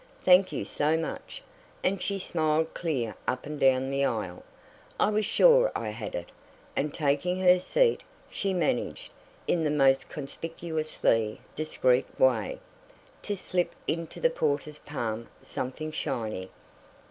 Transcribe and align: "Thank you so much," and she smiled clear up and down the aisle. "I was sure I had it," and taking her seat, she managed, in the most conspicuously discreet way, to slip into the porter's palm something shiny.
"Thank 0.23 0.51
you 0.51 0.65
so 0.65 0.97
much," 0.97 1.43
and 1.83 2.01
she 2.01 2.17
smiled 2.17 2.73
clear 2.73 3.13
up 3.27 3.45
and 3.45 3.59
down 3.59 3.91
the 3.91 4.03
aisle. 4.03 4.41
"I 4.99 5.11
was 5.11 5.27
sure 5.27 5.71
I 5.75 5.89
had 5.89 6.15
it," 6.15 6.29
and 6.75 6.91
taking 6.91 7.35
her 7.35 7.59
seat, 7.59 8.01
she 8.27 8.51
managed, 8.51 9.13
in 9.45 9.63
the 9.63 9.69
most 9.69 10.09
conspicuously 10.09 11.39
discreet 11.55 12.19
way, 12.19 12.59
to 13.21 13.35
slip 13.37 13.75
into 13.87 14.19
the 14.19 14.31
porter's 14.31 14.79
palm 14.79 15.27
something 15.43 15.91
shiny. 15.91 16.49